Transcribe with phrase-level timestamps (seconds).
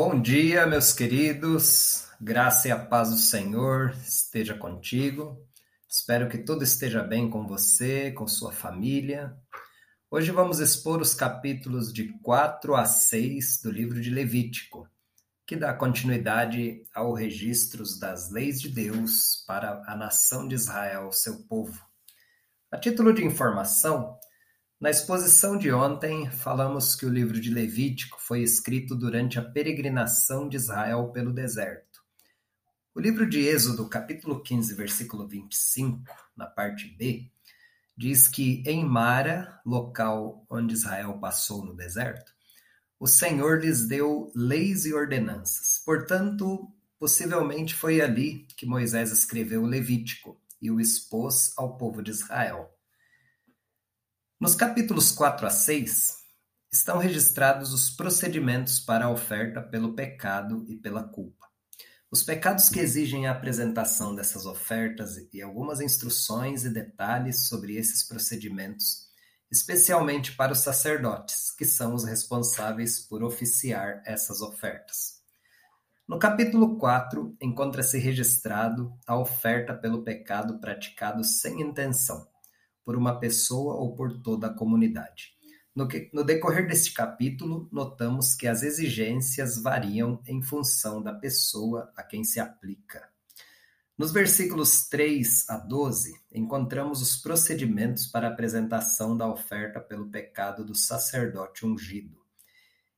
[0.00, 2.06] Bom dia, meus queridos.
[2.20, 5.44] Graça e a paz do Senhor esteja contigo.
[5.88, 9.36] Espero que tudo esteja bem com você, com sua família.
[10.08, 14.88] Hoje vamos expor os capítulos de 4 a 6 do livro de Levítico,
[15.44, 21.42] que dá continuidade ao registros das leis de Deus para a nação de Israel, seu
[21.48, 21.84] povo.
[22.70, 24.16] A título de informação,
[24.80, 30.48] na exposição de ontem, falamos que o livro de Levítico foi escrito durante a peregrinação
[30.48, 32.00] de Israel pelo deserto.
[32.94, 36.04] O livro de Êxodo, capítulo 15, versículo 25,
[36.36, 37.28] na parte B,
[37.96, 42.32] diz que em Mara, local onde Israel passou no deserto,
[43.00, 45.82] o Senhor lhes deu leis e ordenanças.
[45.84, 52.12] Portanto, possivelmente foi ali que Moisés escreveu o Levítico e o expôs ao povo de
[52.12, 52.77] Israel.
[54.40, 56.14] Nos capítulos 4 a 6,
[56.72, 61.48] estão registrados os procedimentos para a oferta pelo pecado e pela culpa.
[62.08, 68.04] Os pecados que exigem a apresentação dessas ofertas e algumas instruções e detalhes sobre esses
[68.06, 69.08] procedimentos,
[69.50, 75.20] especialmente para os sacerdotes, que são os responsáveis por oficiar essas ofertas.
[76.06, 82.24] No capítulo 4, encontra-se registrado a oferta pelo pecado praticado sem intenção
[82.88, 85.34] por uma pessoa ou por toda a comunidade.
[85.76, 91.92] No, que, no decorrer deste capítulo, notamos que as exigências variam em função da pessoa
[91.94, 93.06] a quem se aplica.
[93.98, 100.64] Nos versículos 3 a 12, encontramos os procedimentos para a apresentação da oferta pelo pecado
[100.64, 102.16] do sacerdote ungido.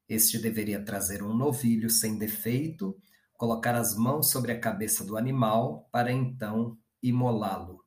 [0.08, 2.96] Este deveria trazer um novilho sem defeito,
[3.36, 7.79] colocar as mãos sobre a cabeça do animal, para então imolá-lo.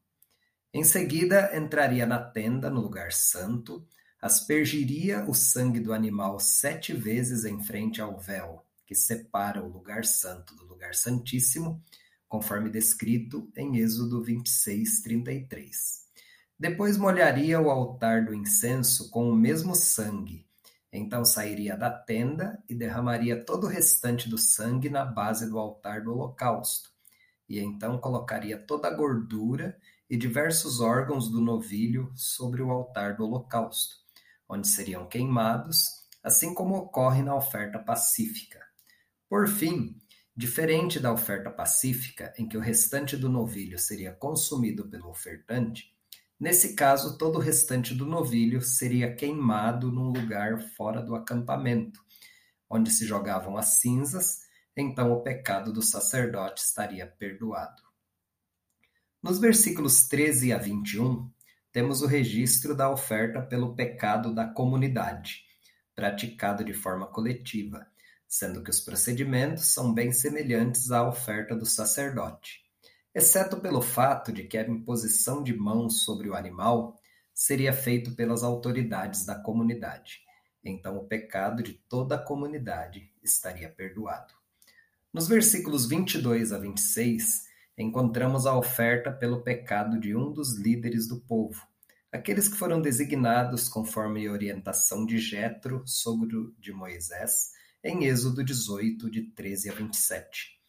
[0.74, 3.86] Em seguida entraria na tenda, no lugar santo,
[4.20, 10.04] aspergiria o sangue do animal sete vezes em frente ao véu, que separa o lugar
[10.04, 11.80] santo do lugar santíssimo,
[12.28, 16.04] conforme descrito em Êxodo 26, 33.
[16.58, 20.48] Depois molharia o altar do incenso com o mesmo sangue.
[20.92, 26.02] Então sairia da tenda e derramaria todo o restante do sangue na base do altar
[26.02, 26.90] do holocausto.
[27.48, 29.78] E então colocaria toda a gordura
[30.14, 33.96] e diversos órgãos do novilho sobre o altar do holocausto,
[34.48, 35.88] onde seriam queimados,
[36.22, 38.60] assim como ocorre na oferta pacífica.
[39.28, 40.00] Por fim,
[40.38, 45.92] diferente da oferta pacífica, em que o restante do novilho seria consumido pelo ofertante,
[46.40, 52.00] nesse caso todo o restante do novilho seria queimado num lugar fora do acampamento,
[52.70, 54.42] onde se jogavam as cinzas,
[54.78, 57.93] então o pecado do sacerdote estaria perdoado.
[59.24, 61.32] Nos versículos 13 a 21,
[61.72, 65.46] temos o registro da oferta pelo pecado da comunidade,
[65.96, 67.88] praticado de forma coletiva,
[68.28, 72.66] sendo que os procedimentos são bem semelhantes à oferta do sacerdote,
[73.16, 77.00] exceto pelo fato de que a imposição de mãos sobre o animal
[77.34, 80.20] seria feito pelas autoridades da comunidade.
[80.62, 84.34] Então o pecado de toda a comunidade estaria perdoado.
[85.14, 91.20] Nos versículos 22 a 26, encontramos a oferta pelo pecado de um dos líderes do
[91.22, 91.66] povo,
[92.12, 97.52] aqueles que foram designados conforme a orientação de Jetro, sogro de Moisés,
[97.84, 100.60] em Êxodo 18, de 13 a 27.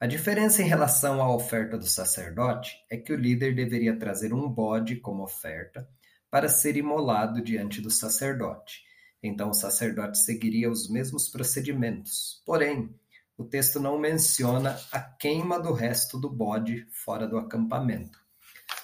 [0.00, 4.48] A diferença em relação à oferta do sacerdote é que o líder deveria trazer um
[4.48, 5.88] bode como oferta
[6.28, 8.82] para ser imolado diante do sacerdote.
[9.22, 12.92] Então o sacerdote seguiria os mesmos procedimentos, porém,
[13.36, 18.18] o texto não menciona a queima do resto do bode fora do acampamento,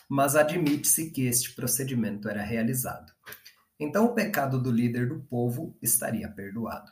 [0.08, 3.12] mas admite-se que este procedimento era realizado.
[3.78, 6.90] Então o pecado do líder do povo estaria perdoado.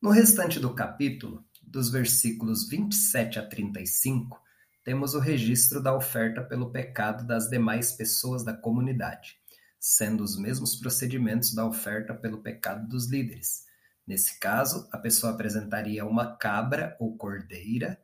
[0.00, 4.40] No restante do capítulo, dos versículos 27 a 35,
[4.84, 9.38] temos o registro da oferta pelo pecado das demais pessoas da comunidade,
[9.80, 13.64] sendo os mesmos procedimentos da oferta pelo pecado dos líderes,
[14.06, 18.00] Nesse caso, a pessoa apresentaria uma cabra ou cordeira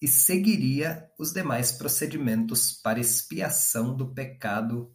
[0.00, 4.92] e seguiria os demais procedimentos para expiação do pecado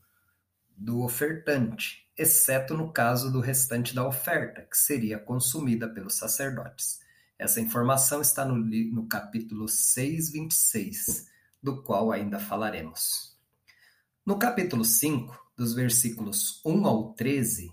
[0.75, 6.99] do ofertante, exceto no caso do restante da oferta, que seria consumida pelos sacerdotes.
[7.38, 11.27] Essa informação está no, no capítulo 6, 26,
[11.61, 13.38] do qual ainda falaremos.
[14.25, 17.71] No capítulo 5, dos versículos 1 ao 13,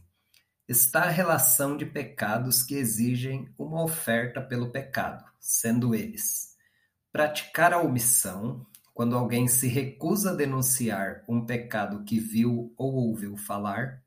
[0.69, 6.57] está a relação de pecados que exigem uma oferta pelo pecado, sendo eles:
[7.11, 13.37] praticar a omissão, quando alguém se recusa a denunciar um pecado que viu ou ouviu
[13.37, 14.03] falar,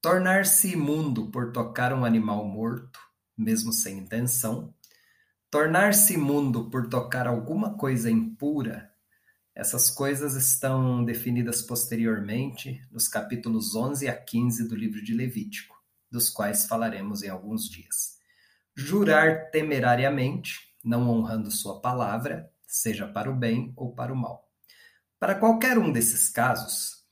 [0.00, 2.98] tornar-se imundo por tocar um animal morto,
[3.36, 4.74] mesmo sem intenção,
[5.52, 8.90] Tornar-se imundo por tocar alguma coisa impura,
[9.54, 15.76] essas coisas estão definidas posteriormente nos capítulos 11 a 15 do livro de Levítico,
[16.10, 18.18] dos quais falaremos em alguns dias.
[18.74, 24.48] Jurar temerariamente, não honrando sua palavra, seja para o bem ou para o mal.
[25.20, 27.04] Para qualquer um desses casos,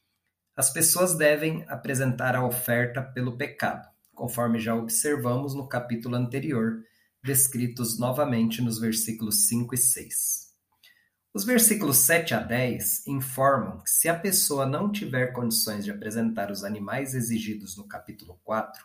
[0.57, 6.83] as pessoas devem apresentar a oferta pelo pecado, conforme já observamos no capítulo anterior,
[7.23, 10.50] descritos novamente nos versículos 5 e 6.
[11.33, 16.51] Os versículos 7 a 10 informam que se a pessoa não tiver condições de apresentar
[16.51, 18.85] os animais exigidos no capítulo 4,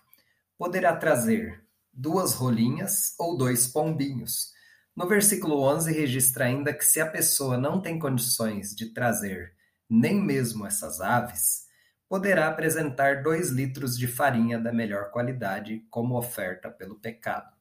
[0.56, 4.54] poderá trazer duas rolinhas ou dois pombinhos.
[4.96, 9.56] No versículo 11 registra ainda que se a pessoa não tem condições de trazer
[9.90, 11.66] nem mesmo essas aves,
[12.08, 17.52] poderá apresentar dois litros de farinha da melhor qualidade como oferta pelo pecado.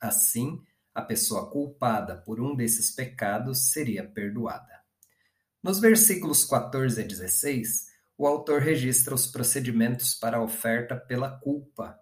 [0.00, 0.60] Assim,
[0.94, 4.82] a pessoa culpada por um desses pecados seria perdoada.
[5.62, 11.98] Nos versículos 14 a 16, o autor registra os procedimentos para a oferta pela culpa,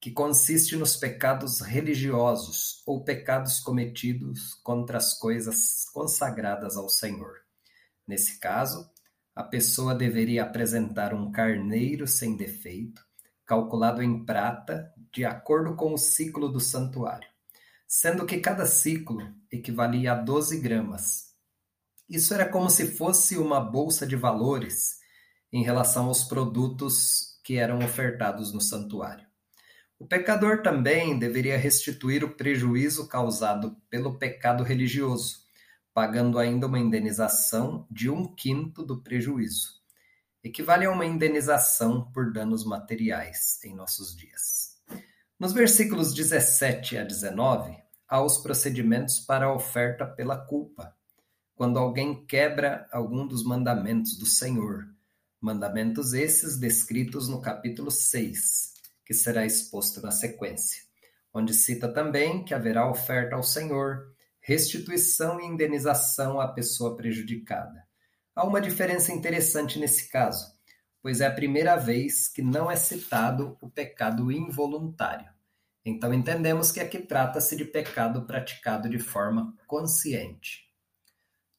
[0.00, 7.40] que consiste nos pecados religiosos ou pecados cometidos contra as coisas consagradas ao Senhor.
[8.06, 8.90] Nesse caso,
[9.34, 13.04] a pessoa deveria apresentar um carneiro sem defeito,
[13.44, 17.28] calculado em prata, de acordo com o ciclo do santuário,
[17.86, 21.34] sendo que cada ciclo equivalia a 12 gramas.
[22.08, 24.98] Isso era como se fosse uma bolsa de valores
[25.52, 29.26] em relação aos produtos que eram ofertados no santuário.
[29.98, 35.46] O pecador também deveria restituir o prejuízo causado pelo pecado religioso,
[35.94, 39.76] pagando ainda uma indenização de um quinto do prejuízo
[40.46, 44.75] equivale a uma indenização por danos materiais em nossos dias.
[45.38, 47.76] Nos versículos 17 a 19,
[48.08, 50.96] há os procedimentos para a oferta pela culpa,
[51.54, 54.88] quando alguém quebra algum dos mandamentos do Senhor,
[55.38, 58.72] mandamentos esses descritos no capítulo 6,
[59.04, 60.80] que será exposto na sequência,
[61.34, 64.10] onde cita também que haverá oferta ao Senhor,
[64.40, 67.86] restituição e indenização à pessoa prejudicada.
[68.34, 70.55] Há uma diferença interessante nesse caso,
[71.06, 75.30] pois é a primeira vez que não é citado o pecado involuntário.
[75.84, 80.64] Então entendemos que aqui trata-se de pecado praticado de forma consciente.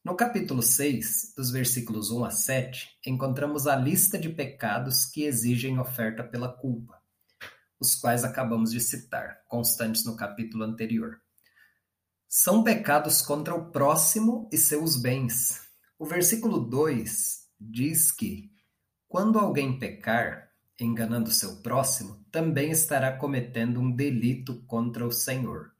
[0.04, 5.78] No capítulo 6, dos versículos 1 a 7, encontramos a lista de pecados que exigem
[5.78, 7.00] oferta pela culpa,
[7.80, 11.22] os quais acabamos de citar, constantes no capítulo anterior.
[12.28, 15.66] São pecados contra o próximo e seus bens,
[15.98, 18.57] o versículo 2 diz que,
[19.08, 25.72] quando alguém pecar, enganando seu próximo, também estará cometendo um delito contra o Senhor.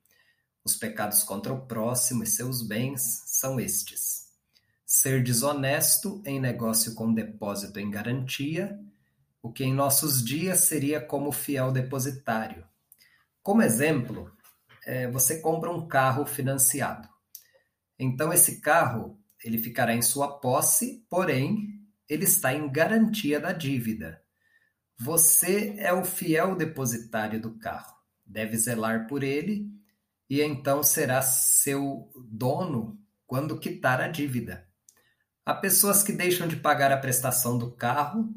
[0.64, 4.28] Os pecados contra o próximo e seus bens são estes:
[4.84, 8.80] ser desonesto em negócio com depósito em garantia,
[9.42, 12.66] o que em nossos dias seria como fiel depositário.
[13.42, 14.32] Como exemplo,
[14.86, 17.06] é, você compra um carro financiado.
[17.98, 21.77] Então, esse carro ele ficará em sua posse, porém,
[22.08, 24.22] ele está em garantia da dívida.
[24.98, 29.70] Você é o fiel depositário do carro, deve zelar por ele
[30.28, 34.66] e então será seu dono quando quitar a dívida.
[35.44, 38.34] Há pessoas que deixam de pagar a prestação do carro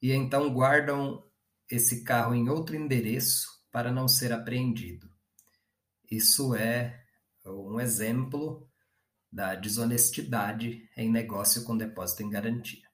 [0.00, 1.24] e então guardam
[1.70, 5.10] esse carro em outro endereço para não ser apreendido.
[6.10, 7.02] Isso é
[7.46, 8.68] um exemplo
[9.30, 12.91] da desonestidade em negócio com depósito em garantia.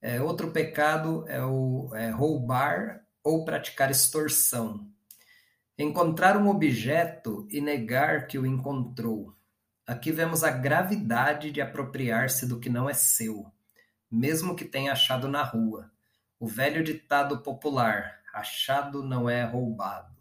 [0.00, 4.88] É, outro pecado é o é roubar ou praticar extorsão.
[5.76, 9.34] Encontrar um objeto e negar que o encontrou.
[9.86, 13.50] Aqui vemos a gravidade de apropriar-se do que não é seu,
[14.10, 15.90] mesmo que tenha achado na rua.
[16.38, 20.16] O velho ditado popular: achado não é roubado.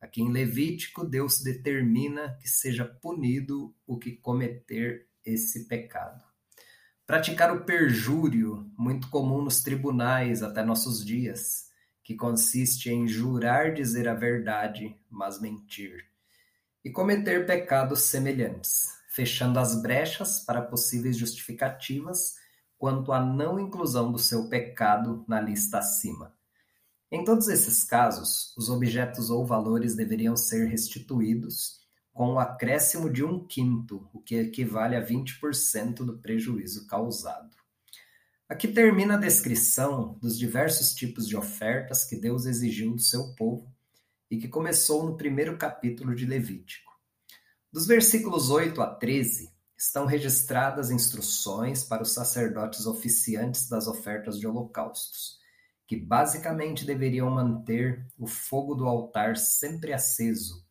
[0.00, 6.29] Aqui em Levítico, Deus determina que seja punido o que cometer esse pecado.
[7.10, 11.64] Praticar o perjúrio, muito comum nos tribunais até nossos dias,
[12.04, 16.06] que consiste em jurar dizer a verdade, mas mentir.
[16.84, 22.36] E cometer pecados semelhantes, fechando as brechas para possíveis justificativas
[22.78, 26.32] quanto à não inclusão do seu pecado na lista acima.
[27.10, 31.80] Em todos esses casos, os objetos ou valores deveriam ser restituídos
[32.20, 37.56] com o acréscimo de um quinto, o que equivale a 20% do prejuízo causado.
[38.46, 43.74] Aqui termina a descrição dos diversos tipos de ofertas que Deus exigiu do seu povo
[44.30, 46.92] e que começou no primeiro capítulo de Levítico.
[47.72, 54.46] Dos versículos 8 a 13 estão registradas instruções para os sacerdotes oficiantes das ofertas de
[54.46, 55.38] holocaustos,
[55.86, 60.68] que basicamente deveriam manter o fogo do altar sempre aceso,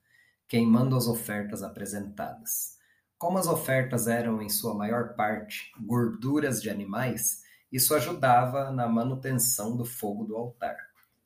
[0.50, 2.79] queimando as ofertas apresentadas.
[3.20, 9.77] Como as ofertas eram, em sua maior parte, gorduras de animais, isso ajudava na manutenção
[9.77, 10.75] do fogo do altar,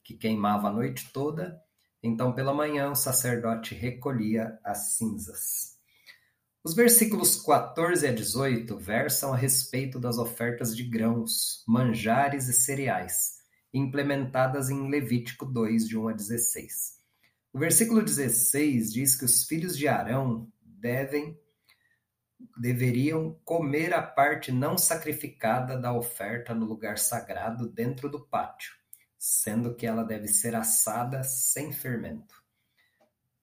[0.03, 1.61] que queimava a noite toda,
[2.01, 5.77] então pela manhã o sacerdote recolhia as cinzas.
[6.61, 13.37] Os versículos 14 a 18 versam a respeito das ofertas de grãos, manjares e cereais,
[13.73, 17.02] implementadas em Levítico 2, de 1 a 16.
[17.53, 21.39] O versículo 16 diz que os filhos de Arão devem
[22.57, 28.73] deveriam comer a parte não sacrificada da oferta no lugar sagrado dentro do pátio,
[29.17, 32.35] sendo que ela deve ser assada sem fermento.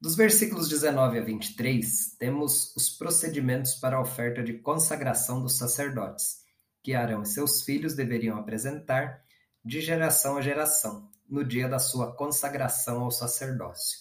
[0.00, 6.44] Dos versículos 19 a 23, temos os procedimentos para a oferta de consagração dos sacerdotes,
[6.82, 9.22] que Arão e seus filhos deveriam apresentar
[9.64, 14.00] de geração a geração, no dia da sua consagração ao sacerdócio,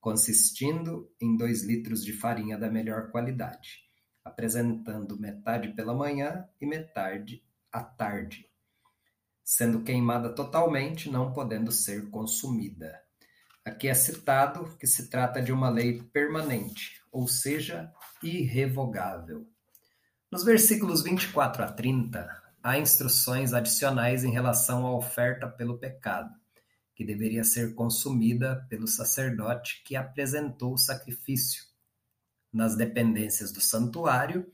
[0.00, 3.88] consistindo em dois litros de farinha da melhor qualidade
[4.28, 8.46] apresentando metade pela manhã e metade à tarde,
[9.42, 13.00] sendo queimada totalmente, não podendo ser consumida.
[13.64, 19.46] Aqui é citado que se trata de uma lei permanente, ou seja, irrevogável.
[20.30, 26.30] Nos versículos 24 a 30, há instruções adicionais em relação à oferta pelo pecado,
[26.98, 31.62] que deveria ser consumida pelo sacerdote que apresentou o sacrifício,
[32.52, 34.50] nas dependências do santuário,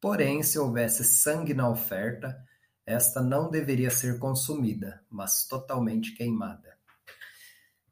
[0.00, 2.42] porém, se houvesse sangue na oferta,
[2.86, 6.78] esta não deveria ser consumida, mas totalmente queimada.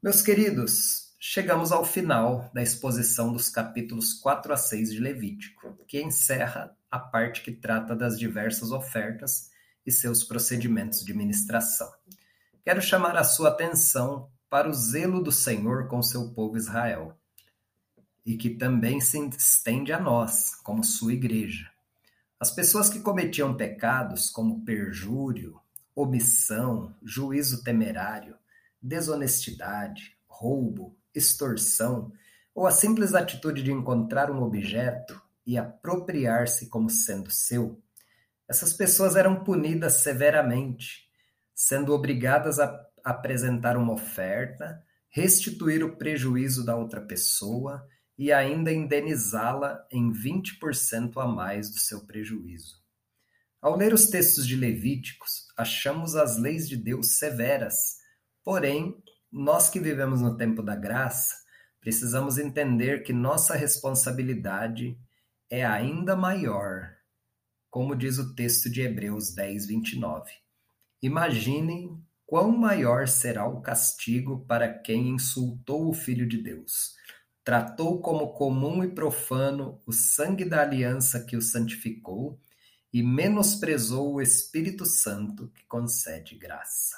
[0.03, 6.01] Meus queridos, chegamos ao final da exposição dos capítulos 4 a 6 de Levítico, que
[6.01, 9.51] encerra a parte que trata das diversas ofertas
[9.85, 11.93] e seus procedimentos de ministração.
[12.63, 17.17] Quero chamar a sua atenção para o zelo do Senhor com seu povo Israel
[18.25, 21.71] e que também se estende a nós, como sua igreja.
[22.39, 25.59] As pessoas que cometiam pecados como perjúrio,
[25.95, 28.37] omissão, juízo temerário,
[28.81, 32.13] desonestidade, roubo, extorsão,
[32.55, 37.81] ou a simples atitude de encontrar um objeto e apropriar-se como sendo seu,
[38.49, 41.10] essas pessoas eram punidas severamente,
[41.61, 42.75] sendo obrigadas a
[43.05, 47.87] apresentar uma oferta, restituir o prejuízo da outra pessoa
[48.17, 52.81] e ainda indenizá-la em 20% a mais do seu prejuízo.
[53.61, 57.99] Ao ler os textos de Levíticos, achamos as leis de Deus severas,
[58.43, 58.97] porém,
[59.31, 61.35] nós que vivemos no tempo da graça,
[61.79, 64.99] precisamos entender que nossa responsabilidade
[65.51, 66.91] é ainda maior,
[67.69, 70.41] como diz o texto de Hebreus 10, 29.
[71.03, 76.95] Imaginem quão maior será o castigo para quem insultou o Filho de Deus
[77.45, 82.39] tratou como comum e profano o sangue da aliança que o santificou
[82.93, 86.97] e menosprezou o Espírito Santo que concede graça.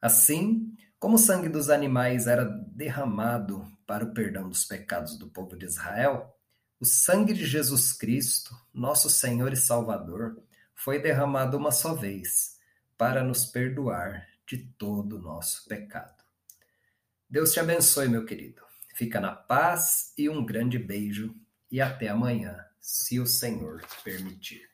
[0.00, 5.56] Assim, como o sangue dos animais era derramado para o perdão dos pecados do povo
[5.56, 6.34] de Israel,
[6.80, 10.42] o sangue de Jesus Cristo, nosso Senhor e Salvador,
[10.74, 12.53] foi derramado uma só vez
[13.04, 16.24] para nos perdoar de todo o nosso pecado.
[17.28, 18.62] Deus te abençoe, meu querido.
[18.94, 21.36] Fica na paz e um grande beijo
[21.70, 24.73] e até amanhã, se o Senhor permitir.